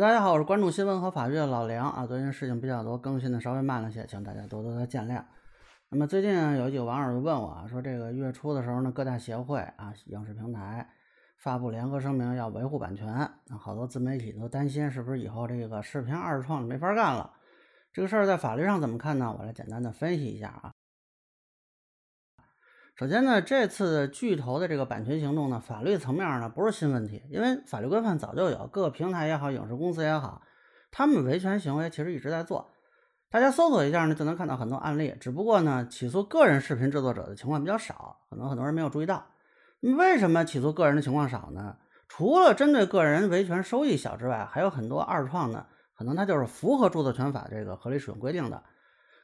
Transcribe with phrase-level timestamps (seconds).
[0.00, 2.06] 大家好，我是关注新闻和法律的老梁啊。
[2.06, 5.20] 最近事情比较多，更新的稍微慢了些，请大家多多的见谅。
[5.88, 10.88] 那么最近有几个网友就问我啊，说这个月初的时候呢，各大协会啊、影视平台
[11.36, 13.28] 发布联合声明，要维护版权。
[13.48, 17.32] 那好多自媒体都担心，是不是以后这个视频二创没法干了？
[17.92, 19.34] 这个事儿在法律上怎么看呢？
[19.36, 20.72] 我来简单的分析一下啊。
[22.98, 30.42] 首先呢，这次巨头的这个版权行动呢，法律层面呢不是新问题，因为法律规范早就有，各个平台也好，影视公司也好，
[30.90, 32.72] 他们维权行为其实一直在做。
[33.30, 35.14] 大家搜索一下呢，就能看到很多案例。
[35.20, 39.24] 只不过呢，起诉个人视频制作者的情况比较少，可能很多人没有注意到。
[39.78, 41.76] 为什么起诉个人的情况少呢？
[42.08, 48.60] 除了针对个人维权收益小之外，还有很多二创呢，可能它就是符合著作权法这个合理使用规定的。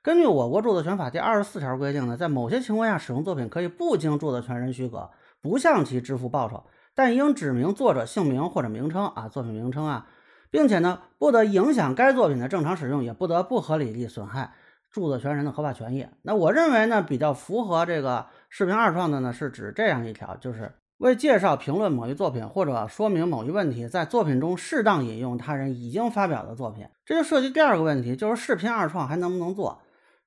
[0.05, 6.63] 根据我国著作权法第二十四条规定呢，在某些情况下使用作品可以不经著作权人许可，不向其支付报酬，
[6.95, 10.07] 但应指明作者姓名或者名称啊，作品名称啊，
[10.51, 14.53] 并且呢，不得影响该作品的正常使用，也不得不合理地损害
[14.93, 16.07] 著作权人的合法权益。
[16.21, 26.87] 那我认为呢，比较符合这个视频二创的呢，是指这样一条，就是为介绍、评论某一作品或者说明某一问题，在作品中适当引用他人已经发表的作品。
[27.07, 29.81] 这就涉及第二个问题，就是视频二创还能不能做？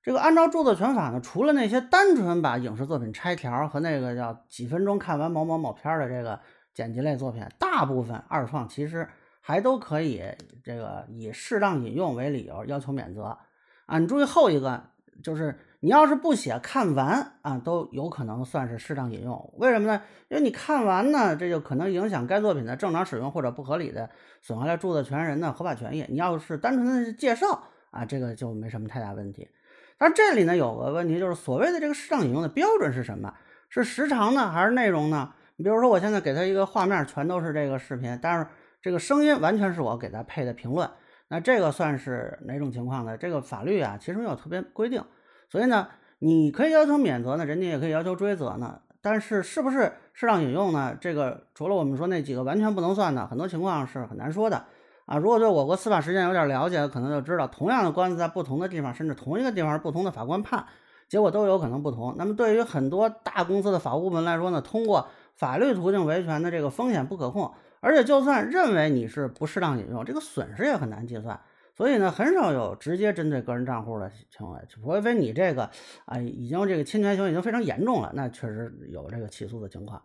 [0.07, 6.39] 这个按照著作权法呢，除了那些单纯把影视作品拆条和那个叫几分钟看完某某某片的这个
[6.73, 9.05] 剪辑类作品，大部分二创其实
[9.41, 10.23] 还都可以
[10.63, 13.37] 这个以适当引用为理由要求免责
[13.85, 13.99] 啊。
[13.99, 14.81] 你注意后一个，
[15.21, 19.53] 就是你要是不写看完啊，都有可能算是适当引用。
[19.57, 20.01] 为什么呢？
[20.29, 24.09] 因为你看完呢，这就可能影响该作品的正常使用或者不合理的
[24.41, 26.05] 损害了著作权人的合法权益。
[26.07, 29.49] 你要是单纯的介绍啊，这个就没什么太大问题。
[29.97, 33.33] 但这里呢有个问题，就是所谓的这个适当引用的标准是什么？
[33.69, 35.33] 是时长呢，还是内容呢？
[35.55, 38.47] 你比如说，我现在给他一个画面，全都是这个视频，但是
[38.81, 40.89] 这个声音完全是我给他配的评论，
[41.29, 43.17] 那这个算是哪种情况呢？
[43.17, 45.03] 这个法律啊，其实没有特别规定，
[45.49, 45.87] 所以呢，
[46.19, 48.81] 你可以要求免责呢，人家也可以要求追责呢。
[49.01, 50.95] 但是是不是适当引用呢？
[50.99, 54.65] 这个除了我们说那几个完全不能算的，很多情况是很难说的。
[55.07, 60.65] 啊，如果对我国司法实践有点了解，可能就知道，同样的官司在不同的地方，甚至同一个地方，不同的法官判，
[61.07, 62.13] 结果都有可能不同。
[62.17, 71.39] 那么对于很多大公司的法务部门来说呢，通过法律途径维权的这个风险不可控，而且就算认为你是不适当引用，这个损失也很难计算。
[71.73, 75.69] 所以呢，很少有直接针对个人账户的行为，除非你这个
[76.05, 80.01] 啊已经这个侵权行为已经非常严重了，那确实有这个起诉的情况。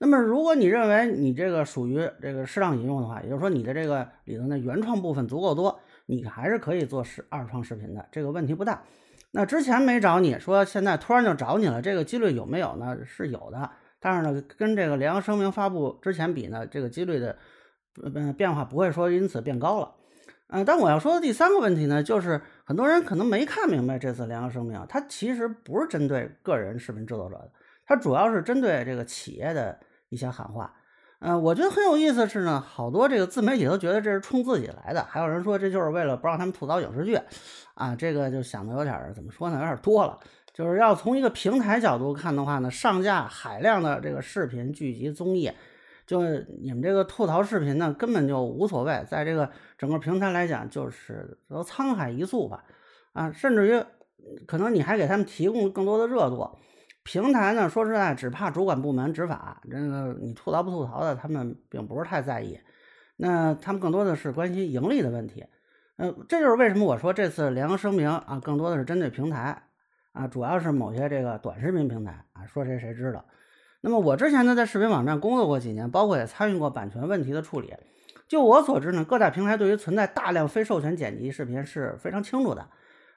[0.00, 8.80] 那么，如果你认为你这个属于这个适当引用的话，也就是说你的这个里头的原创部分足够多，你还是可以做视二创视频的，这个问题不大。
[9.32, 12.96] 那之前没找你说，现在突然就找你了，这个几率有没有呢？
[13.04, 17.36] 是有的，但是呢，跟这个联合声明发布之前比呢，这个几率的
[18.00, 19.92] 嗯变化不会说因此变高了。
[20.50, 27.50] 嗯，但我要说的第三个问题呢，就是很多人可能没看明白这次联合声明，它其实不是针对个人视频制作者的，
[27.84, 29.76] 它主要是针对这个企业的。
[30.08, 30.74] 一些喊话，
[31.20, 37.18] 嗯，我觉得很有意思是呢，好多这个自媒体都觉得这是冲自己来的，还有人说这就是为了不让他们吐槽影视剧，
[37.74, 40.18] 啊，这个就想的有点怎么说呢，有点多了。
[40.52, 45.52] 就是要从一个平台角度看的话呢，上架海量的这个视频、剧集、综艺，
[46.04, 46.22] 就
[46.60, 52.64] 你们这个吐槽视频呢，根本就无所谓，在这个整个平台来讲，就是都沧海一粟吧，
[53.12, 53.84] 啊，甚至于
[54.46, 56.50] 可能你还给他们提供更多的热度。
[57.08, 62.60] 平台呢，说实在，只怕主管部门执法，这个你吐槽不吐槽的，他们并不是太在意。
[63.16, 65.46] 那他们更多的是关心盈利的问题。
[65.96, 69.62] 呃，这就是为什么我说这次联合声明啊，更多的是针对平台
[70.12, 73.24] 啊，主要是某些这个短视频平台啊，说谁谁知道。
[73.80, 77.72] 那么我之前呢，在视频网站工作过几年，包括也参与过版权问题的处理。
[78.28, 82.68] 就我所知呢，各大平台对于存在大量非授权剪辑视频是非常清楚的。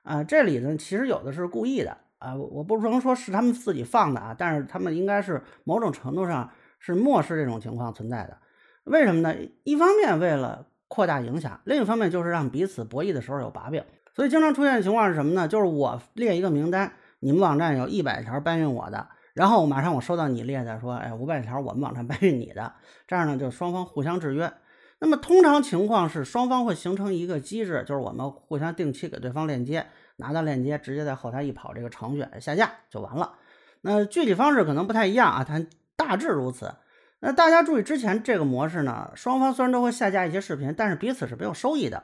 [0.03, 1.97] 啊，这里呢，其实有的是故意的。
[2.21, 8.37] 啊，我不能说是他们自己放的啊，但是他们应该是某种程度上是漠视这种情况存在的。
[8.83, 9.35] 为什么呢？
[9.63, 13.83] 一方面为了扩大影响，另一方面就是让彼此博弈的时候有把柄。
[14.13, 15.47] 所以经常出现的情况是什么呢？
[15.47, 22.73] 就是我列一个名单，你们网站有一百条搬运我的，然后马上我收到你列的说，哎，五百条我们网站搬运你的，
[23.07, 24.51] 这样呢就双方互相制约。
[24.99, 29.87] 那么通常情况是双方会形成一个机制，就是我们互相定期给对方链接。
[30.21, 33.33] 拿到链接，直接在后台一跑，这个程序下架就完了。
[33.81, 35.61] 那具体方式可能不太一样啊，它
[35.97, 36.73] 大致如此。
[37.19, 42.03] 那大家注意，之前这个模式呢，双方虽然都会下架一些视频，但是彼此是没有收益的。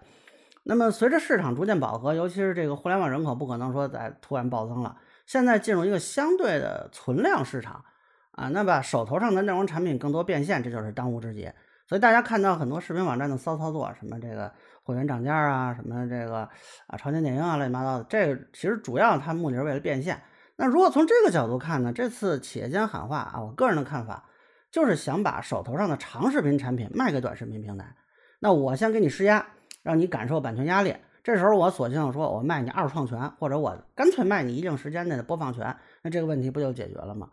[0.63, 7.85] 那么随着市场逐渐饱和，尤其是这个互联网人口不可能说在突然暴增了，现在进入一个相对的存量市场
[8.31, 11.49] 啊，那把手头上的内容产品更多变现，这就是当务之急。
[11.87, 14.51] 所以大家看到很多视频网站的骚操作，什么这个
[14.83, 16.49] 会员涨价啊，什么这个
[16.87, 20.21] 啊超前点映啊，乱七八糟的，这个其实主要它目的是为了变现。
[20.57, 24.25] 那如果从这个角度看呢，这次企业间喊话啊，我个人的看法
[24.71, 27.95] 就是想把手头上的长视频产品卖给短视频平台。
[28.39, 29.45] 那我先给你施压，
[29.81, 30.95] 让你感受版权压力。
[31.23, 37.29] 这时候我索性说我卖你二创权，或者我干脆卖你一定时间内的播放权，那这个问题不就解决了吗？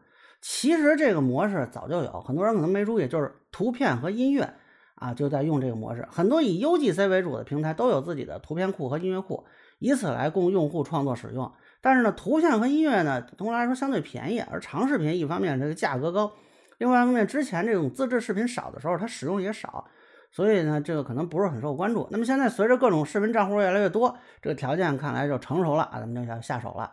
[0.47, 4.53] 其实这个模式早就有，很多人可能没注意，就是图片和音乐
[4.95, 6.07] 啊就在用这个模式。
[6.11, 9.43] 很多以 UGC 为主的平台都有自己的图片库和音乐库，
[9.79, 11.51] 以此来供用户创作使用。
[11.81, 16.31] 但是呢，图片和音乐呢，总的来说相对便宜，而长视频一方面这个价格高，
[16.77, 19.87] 另外一方面之前这种自制视频少的时候，它使用也少，
[20.31, 22.07] 所以呢，这个可能不是很受关注。
[22.11, 26.93] 那么现在随着各种视频账户越来越多，这个条件看来就成熟了啊，咱们就要下手了。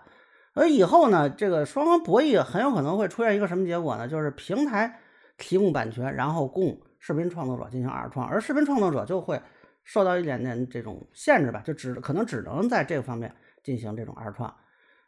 [0.53, 4.07] 而以后呢，这个双方博弈很有可能会出现一个什么结果呢？
[4.07, 4.99] 就是平台
[5.37, 9.41] 提供版权，然后供视频创作者进行二创，而视频创作者就会
[9.83, 13.33] 受到一点点这种限制吧，就只可能只能在这个方面
[13.63, 14.53] 进行这种二创。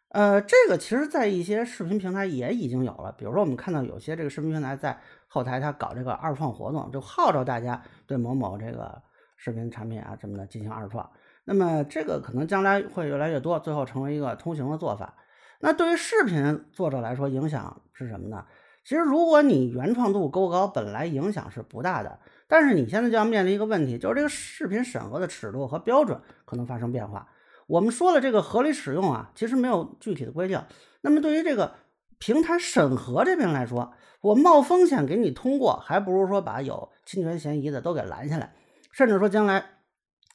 [0.09, 4.97] 呃，这个其实，在一些视频平台也已经有了，比如说我们看到有些这个视频平台在
[5.27, 9.01] 后台，他搞这个二创活动，就号召大家对某某这个
[9.35, 11.09] 视频产品啊什么的进行二创。
[11.43, 15.15] 那么这个可能将来会越来越多，最后成为一个通行的做法。
[15.63, 18.45] 那对于视频作者来说，影响是什么呢？
[18.83, 22.19] 其实，如果你原创度够高，本来影响是不大的。
[22.49, 27.29] 但是你现在就要面临一个问题，就是这个视频审核的尺度和标准可能发生变化。
[27.65, 30.61] 我们说了，这个合理使用啊，其实没有具体的规定。
[30.99, 31.75] 那么对于这个
[32.19, 38.53] 平台审核这边来说，我冒风险给你通过，还不如说把有侵权嫌疑的都给拦下来，
[38.91, 39.63] 甚至说将来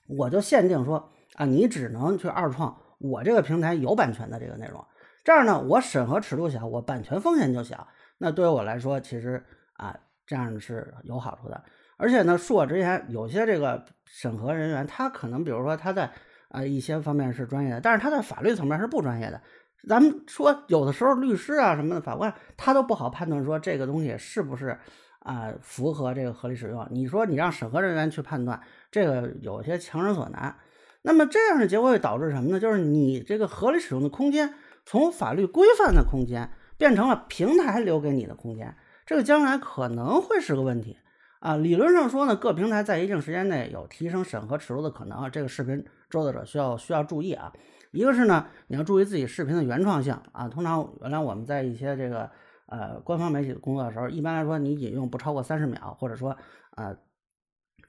[0.09, 4.83] 我就限定说啊，你只能去二创我这个平台有版权的这个内容。
[5.29, 7.87] 这样呢，我审核尺度小，我版权风险就小。
[8.17, 9.45] 那对于我来说，其实
[9.75, 9.95] 啊，
[10.27, 11.63] 这样是有好处的。
[11.99, 16.11] 而且呢，恕我直言，有些这个审核人员，他可能比如说他在
[16.49, 19.39] 啊一些方面是专业的，但是他在法律层面是不专业的。
[19.87, 24.79] 咱们说有的时候律师啊什么的法官，他都不好判断说这个东西是不是
[25.19, 26.89] 啊符合这个合理使用。
[26.91, 28.59] 你说你让审核人员去判断，
[28.91, 30.57] 这个有些强人所难。
[31.03, 32.59] 那么这样的结果会导致什么呢？
[32.59, 34.55] 就是你这个合理使用的空间。
[34.91, 38.75] 从法律规范的空间变成了平台留给你的空间，
[39.05, 40.97] 这个将来可能会是个问题
[41.41, 41.59] 啊。
[41.59, 45.29] 理论上说呢，各平台在一定时间内有提升审核尺度的可能啊。
[45.29, 47.53] 这个视频制作者需要需要注意啊。
[47.91, 50.49] 一个是呢，你要注意自己视频的原创性啊。
[50.49, 52.31] 通常原来我们在一些这个
[52.65, 56.35] 呃官方媒体工作的时候，一般来说你引用不超过三十秒，或者说
[56.77, 56.97] 呃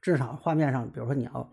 [0.01, 1.49] 至少画面上，比如说你要。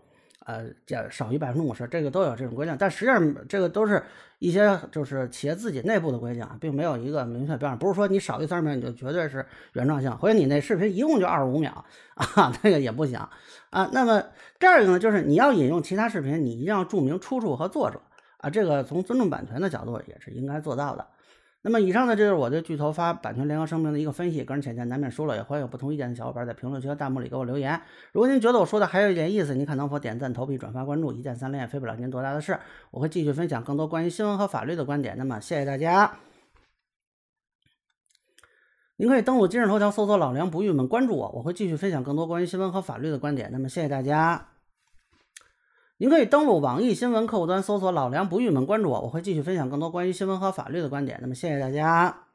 [0.47, 4.01] 呃，减少于百分之五十，这个都有这种规定，但实际上这个都是
[4.39, 7.77] 一些就是企业自己内部的规定啊，并没有一个明确标准。
[7.77, 11.83] 不是说你少于三十秒你就绝对是原创性，或者你那视频一共就二十五秒
[12.15, 13.19] 啊，那个也不行
[13.71, 13.89] 啊。
[13.91, 14.23] 那么
[14.57, 17.99] 第二个呢，就是你要引用其他视频，你一定要注明出处和作者
[18.37, 21.05] 啊，这个从尊重版权的角度也是应该做到的。
[21.67, 27.81] 那么以上呢，就是我对巨头发版权联合声明的一个分析，个人浅见难免说了，也欢迎有不同意见的小伙伴在评论区和弹幕里给我留言。
[28.13, 32.57] 如果您觉得我说的还有一点意思，您看能否点赞、投币、转发、关注，一键三连也费不了您多大的事。
[32.89, 35.17] 我会继续分享更多关于新闻和法律的观点。
[35.17, 36.09] 那么谢谢大家。
[38.95, 43.49] 您可以登录今日头条搜索“老梁不郁闷”，关注我，我会继续分享更多关于新闻和法律的观点。
[43.51, 44.56] 那么谢谢大家。
[45.99, 51.17] 您可以登录网易新闻客户端搜索“老梁不郁闷”，关注我，我会继续分享更多关于新闻和法律的观点。
[51.21, 52.25] 那么，谢谢大家。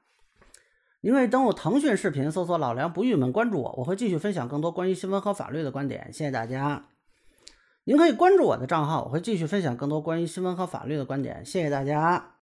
[1.01, 6.13] 您可以登录腾讯视频搜索“老梁不郁闷”，关注我，我会继续分享更多关于新闻和法律的观点。
[6.13, 6.87] 谢谢大家。
[7.85, 11.45] 您可以关注我的账号，我会继续分享更多关于新闻和法律的观点。
[11.45, 12.33] 谢谢大家。